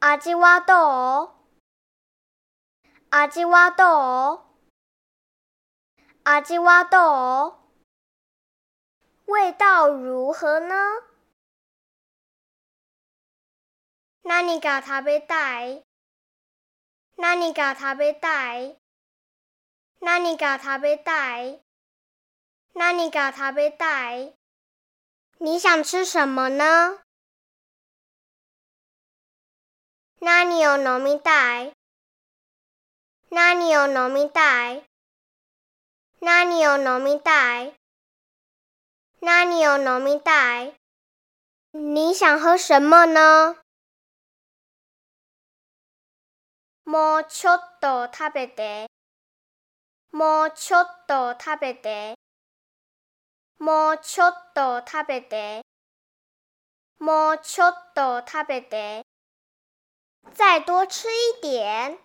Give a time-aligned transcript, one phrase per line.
[0.00, 1.46] 阿吉瓦多！
[3.10, 4.50] 阿吉瓦多！
[6.24, 7.59] 阿吉瓦多！
[9.32, 10.74] 味道如何呢？
[14.22, 15.84] 那你搞它没带？
[17.14, 18.74] 那你搞它没带？
[20.00, 21.60] 那你搞它没带？
[22.72, 24.32] 那你搞它没带？
[25.38, 27.00] 你想吃什么呢？
[30.22, 31.72] 那你有糯米带？
[33.28, 34.82] 那你有糯米带？
[36.18, 37.76] 那你有糯米带？
[39.22, 40.74] 那你有农民袋，
[41.72, 43.56] 你想喝什么呢？
[46.84, 47.26] もっ
[47.80, 48.86] と食べて、
[50.10, 50.52] もっ
[51.06, 52.14] と食べて、
[53.58, 55.60] もっと食べて、
[56.98, 59.04] もっと食べて，
[60.32, 61.98] 再多吃一点。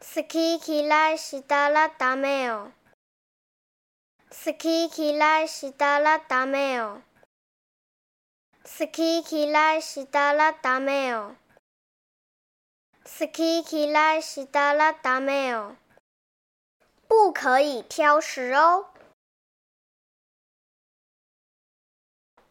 [0.00, 0.88] スキー来
[1.48, 2.72] たら食べよ
[4.44, 7.02] 喜欢吃来是当然的哦，
[8.64, 11.36] 喜欢吃来是当然的哦，
[13.04, 15.76] 喜欢吃来是当然的哦，
[17.06, 18.88] 不可以挑食哦。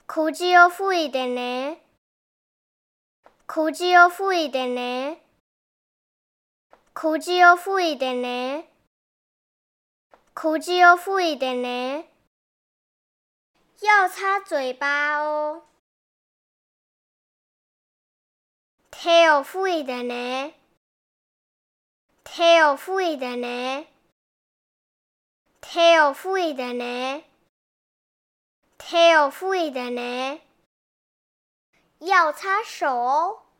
[0.05, 1.77] 苦椒付一点呢，
[3.45, 5.17] 苦椒付一点呢，
[6.93, 8.70] 苦椒付一点呢。
[10.33, 12.05] 口要漱一点呢，
[13.81, 15.63] 要擦嘴巴哦。
[18.89, 20.53] tail 涂一的呢
[22.23, 23.87] ，tail 涂一的呢
[25.59, 27.23] ，tail 涂一的呢
[28.77, 30.41] ，tail 涂一的呢，
[31.99, 33.50] 要擦手哦。